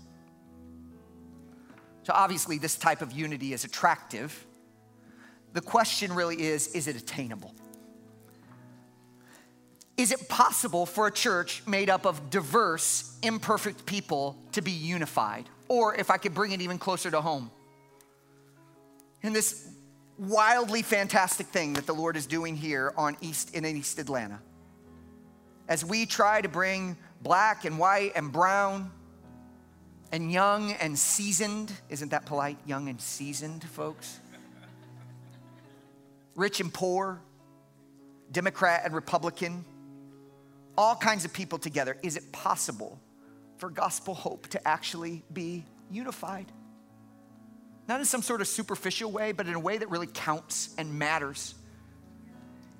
[2.04, 4.46] So, obviously, this type of unity is attractive.
[5.54, 7.54] The question really is is it attainable?
[9.96, 15.48] Is it possible for a church made up of diverse, imperfect people to be unified?
[15.66, 17.50] Or, if I could bring it even closer to home,
[19.26, 19.68] in this
[20.18, 24.40] wildly fantastic thing that the Lord is doing here on East in East Atlanta.
[25.68, 28.90] As we try to bring black and white and brown
[30.12, 32.56] and young and seasoned, isn't that polite?
[32.66, 34.20] Young and seasoned, folks.
[36.36, 37.20] Rich and poor,
[38.30, 39.64] Democrat and Republican,
[40.78, 41.96] all kinds of people together.
[42.02, 43.00] Is it possible
[43.58, 46.52] for gospel hope to actually be unified?
[47.88, 50.98] Not in some sort of superficial way, but in a way that really counts and
[50.98, 51.54] matters.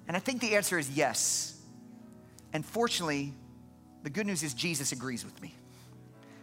[0.08, 1.60] And I think the answer is yes.
[2.52, 3.32] And fortunately,
[4.02, 5.54] the good news is Jesus agrees with me.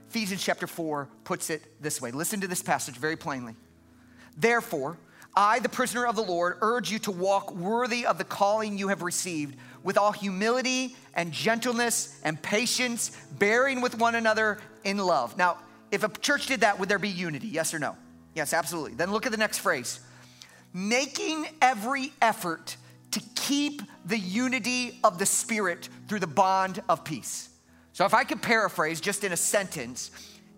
[0.09, 2.11] Ephesians chapter 4 puts it this way.
[2.11, 3.55] Listen to this passage very plainly.
[4.38, 4.97] Therefore,
[5.36, 8.89] I, the prisoner of the Lord, urge you to walk worthy of the calling you
[8.89, 15.36] have received with all humility and gentleness and patience, bearing with one another in love.
[15.38, 15.57] Now,
[15.89, 17.47] if a church did that, would there be unity?
[17.47, 17.97] Yes or no?
[18.36, 18.96] Yes, absolutely.
[18.96, 20.00] Then look at the next phrase
[20.74, 22.78] making every effort
[23.12, 27.50] to keep the unity of the Spirit through the bond of peace.
[27.94, 30.10] So, if I could paraphrase just in a sentence,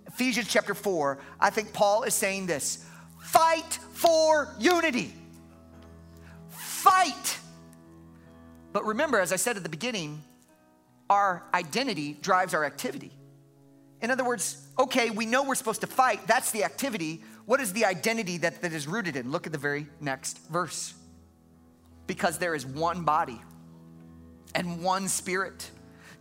[0.08, 2.86] Ephesians chapter 4, I think Paul is saying this
[3.20, 5.14] fight for unity.
[6.50, 7.40] Fight.
[8.72, 10.24] But remember, as I said at the beginning,
[11.10, 13.12] our identity drives our activity.
[14.02, 17.24] In other words, okay, we know we're supposed to fight, that's the activity.
[17.46, 19.32] What is the identity that, that is rooted in?
[19.32, 20.94] Look at the very next verse.
[22.08, 23.42] Because there is one body
[24.54, 25.70] and one spirit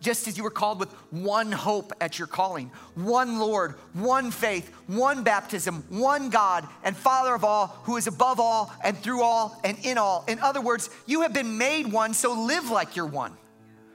[0.04, 4.70] just as you were called with one hope at your calling, one Lord, one faith,
[4.86, 9.58] one baptism, one God, and Father of all, who is above all and through all
[9.64, 10.24] and in all.
[10.28, 13.32] In other words, you have been made one, so live like you're one.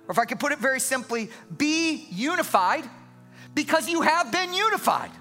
[0.08, 2.90] Or if I could put it very simply, be unified
[3.54, 5.12] because you have been unified.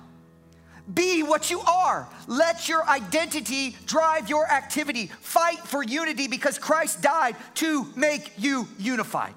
[0.93, 2.09] Be what you are.
[2.27, 5.07] Let your identity drive your activity.
[5.21, 9.35] Fight for unity because Christ died to make you unified.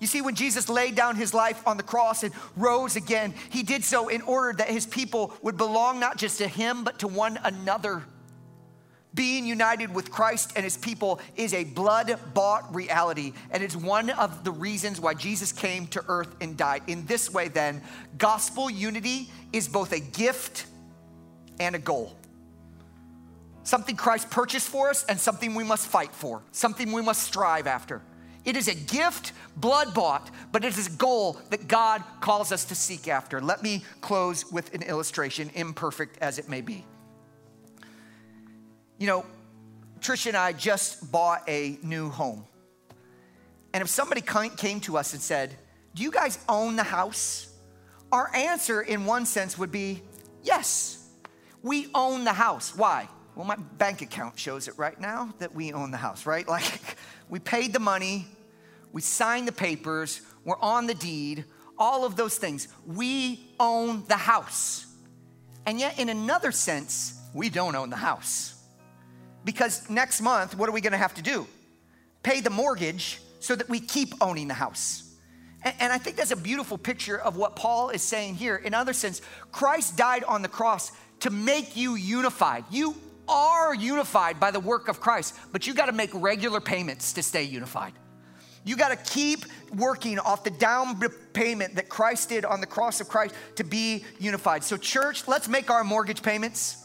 [0.00, 3.62] You see, when Jesus laid down his life on the cross and rose again, he
[3.62, 7.08] did so in order that his people would belong not just to him, but to
[7.08, 8.02] one another.
[9.14, 14.08] Being united with Christ and his people is a blood bought reality, and it's one
[14.10, 16.82] of the reasons why Jesus came to earth and died.
[16.86, 17.82] In this way, then,
[18.16, 20.64] gospel unity is both a gift
[21.60, 22.16] and a goal.
[23.64, 27.66] Something Christ purchased for us and something we must fight for, something we must strive
[27.66, 28.00] after.
[28.44, 32.64] It is a gift, blood bought, but it is a goal that God calls us
[32.66, 33.40] to seek after.
[33.40, 36.84] Let me close with an illustration, imperfect as it may be.
[39.02, 39.26] You know,
[39.98, 42.44] Tricia and I just bought a new home.
[43.74, 45.56] And if somebody came to us and said,
[45.92, 47.52] Do you guys own the house?
[48.12, 50.04] Our answer, in one sense, would be
[50.44, 51.04] yes,
[51.64, 52.76] we own the house.
[52.76, 53.08] Why?
[53.34, 56.46] Well, my bank account shows it right now that we own the house, right?
[56.56, 56.96] Like,
[57.28, 58.28] we paid the money,
[58.92, 61.44] we signed the papers, we're on the deed,
[61.76, 62.68] all of those things.
[62.86, 64.86] We own the house.
[65.66, 68.60] And yet, in another sense, we don't own the house.
[69.44, 71.46] Because next month, what are we gonna have to do?
[72.22, 75.08] Pay the mortgage so that we keep owning the house.
[75.64, 78.56] And, I think that's a beautiful picture of what Paul is saying here.
[78.56, 79.22] In other sense,
[79.52, 80.90] Christ died on the cross
[81.20, 82.64] to make you unified.
[82.70, 82.96] You
[83.28, 87.22] are unified by the work of Christ, but you got to make regular payments to
[87.22, 87.92] stay unified.
[88.64, 91.00] You got to keep working off the down
[91.32, 94.64] payment that Christ did on the cross of Christ to be unified.
[94.64, 96.81] So, church, let's make our mortgage payments.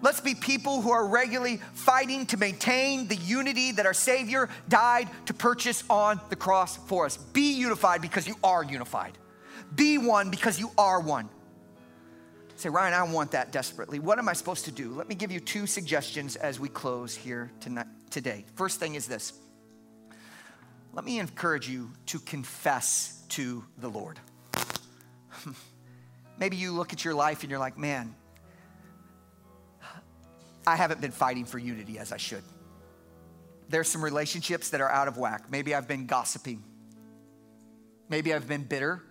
[0.00, 5.08] Let's be people who are regularly fighting to maintain the unity that our Savior died
[5.26, 7.16] to purchase on the cross for us.
[7.16, 9.18] Be unified because you are unified.
[9.74, 11.28] Be one because you are one.
[12.56, 13.98] Say, Ryan, I want that desperately.
[13.98, 14.92] What am I supposed to do?
[14.92, 18.44] Let me give you two suggestions as we close here tonight, today.
[18.54, 19.32] First thing is this
[20.92, 24.18] let me encourage you to confess to the Lord.
[26.38, 28.14] Maybe you look at your life and you're like, man,
[30.68, 32.42] I haven't been fighting for unity as I should.
[33.70, 35.50] There's some relationships that are out of whack.
[35.50, 36.62] Maybe I've been gossiping.
[38.10, 39.02] Maybe I've been bitter.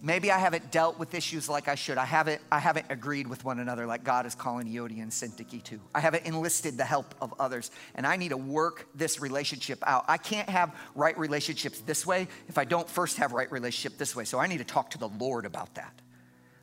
[0.00, 1.98] Maybe I haven't dealt with issues like I should.
[1.98, 5.62] I haven't, I haven't agreed with one another like God is calling Euodia and Syntyche
[5.64, 5.80] to.
[5.94, 10.06] I haven't enlisted the help of others, and I need to work this relationship out.
[10.08, 14.16] I can't have right relationships this way if I don't first have right relationship this
[14.16, 14.24] way.
[14.24, 16.00] So I need to talk to the Lord about that.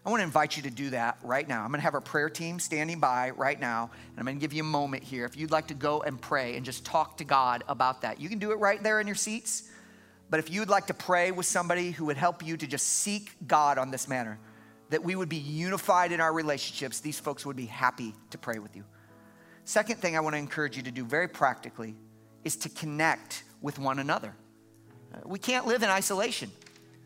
[0.05, 1.61] I want to invite you to do that right now.
[1.63, 4.41] I'm going to have our prayer team standing by right now, and I'm going to
[4.41, 5.23] give you a moment here.
[5.23, 8.27] If you'd like to go and pray and just talk to God about that, you
[8.27, 9.69] can do it right there in your seats.
[10.29, 13.31] But if you'd like to pray with somebody who would help you to just seek
[13.47, 14.39] God on this manner,
[14.89, 18.59] that we would be unified in our relationships, these folks would be happy to pray
[18.59, 18.83] with you.
[19.63, 21.95] Second thing I want to encourage you to do very practically
[22.43, 24.35] is to connect with one another.
[25.13, 26.51] Uh, we can't live in isolation.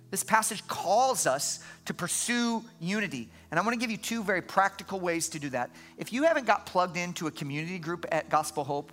[0.09, 3.29] This passage calls us to pursue unity.
[3.51, 5.69] And I want to give you two very practical ways to do that.
[5.97, 8.91] If you haven't got plugged into a community group at Gospel Hope,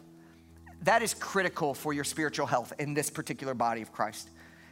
[0.83, 4.29] that is critical for your spiritual health in this particular body of Christ.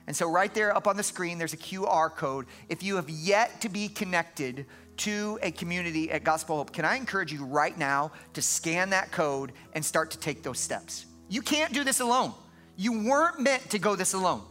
[0.07, 2.47] And so, right there up on the screen, there's a QR code.
[2.69, 4.67] If you have yet to be connected
[4.99, 9.13] to a community at Gospel Hope, can I encourage you right now to scan that
[9.13, 11.07] code and start to take those steps?
[11.29, 12.35] You can't do this alone.
[12.77, 14.43] You weren't meant to go this alone.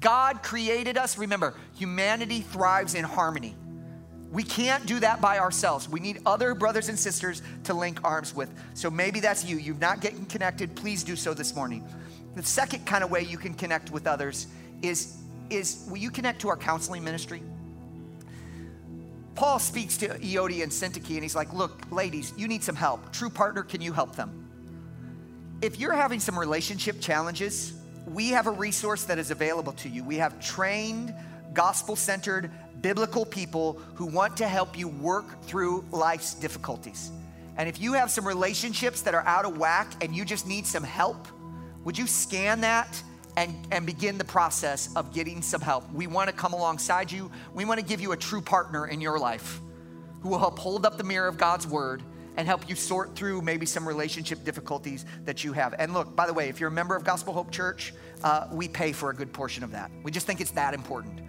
[0.00, 1.16] God created us.
[1.16, 3.54] Remember, humanity thrives in harmony.
[4.34, 5.88] We can't do that by ourselves.
[5.88, 8.52] We need other brothers and sisters to link arms with.
[8.74, 9.58] So maybe that's you.
[9.58, 10.74] You're not getting connected.
[10.74, 11.86] Please do so this morning.
[12.34, 14.48] The second kind of way you can connect with others
[14.82, 15.18] is,
[15.50, 17.42] is will you connect to our counseling ministry?
[19.36, 23.12] Paul speaks to Euodia and Syntyche and he's like, Look, ladies, you need some help.
[23.12, 24.48] True partner, can you help them?
[25.62, 27.72] If you're having some relationship challenges,
[28.06, 30.04] we have a resource that is available to you.
[30.04, 31.14] We have trained,
[31.52, 32.50] gospel centered,
[32.80, 37.10] biblical people who want to help you work through life's difficulties.
[37.56, 40.66] And if you have some relationships that are out of whack and you just need
[40.66, 41.28] some help,
[41.84, 43.02] would you scan that
[43.36, 45.90] and, and begin the process of getting some help?
[45.92, 47.30] We want to come alongside you.
[47.54, 49.60] We want to give you a true partner in your life
[50.20, 52.02] who will help hold up the mirror of God's word
[52.36, 55.74] and help you sort through maybe some relationship difficulties that you have.
[55.78, 58.68] And look, by the way, if you're a member of Gospel Hope Church, uh, we
[58.68, 59.90] pay for a good portion of that.
[60.02, 61.20] We just think it's that important.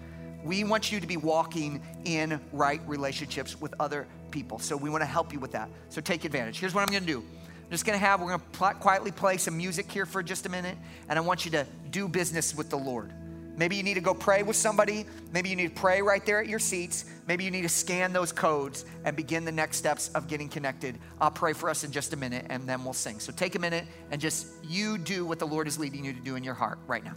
[0.44, 4.60] We want you to be walking in right relationships with other people.
[4.60, 5.70] So we want to help you with that.
[5.90, 6.60] So take advantage.
[6.60, 7.20] Here's what I'm going to do.
[7.20, 10.22] I'm just going to have, we're going to pl- quietly play some music here for
[10.22, 10.78] just a minute,
[11.10, 13.12] and I want you to do business with the Lord.
[13.58, 15.06] Maybe you need to go pray with somebody.
[15.32, 17.06] Maybe you need to pray right there at your seats.
[17.28, 21.00] Maybe you need to scan those codes and begin the next steps of getting connected.
[21.22, 23.20] I'll pray for us in just a minute and then we'll sing.
[23.20, 26.20] So take a minute and just you do what the Lord is leading you to
[26.20, 27.16] do in your heart right now.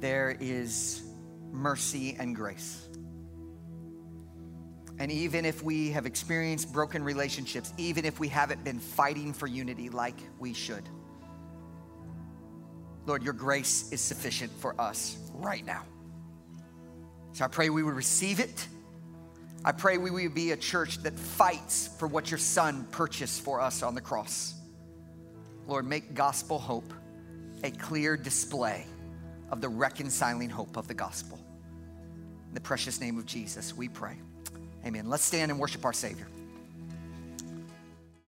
[0.00, 1.02] There is
[1.50, 2.88] mercy and grace.
[4.98, 9.46] And even if we have experienced broken relationships, even if we haven't been fighting for
[9.46, 10.88] unity like we should,
[13.06, 15.84] Lord, your grace is sufficient for us right now.
[17.32, 18.68] So I pray we would receive it.
[19.64, 23.60] I pray we would be a church that fights for what your son purchased for
[23.60, 24.54] us on the cross.
[25.66, 26.92] Lord, make gospel hope
[27.64, 28.86] a clear display
[29.50, 31.38] of the reconciling hope of the gospel.
[32.48, 34.16] In the precious name of Jesus, we pray.
[34.84, 35.08] Amen.
[35.08, 36.26] Let's stand and worship our Savior.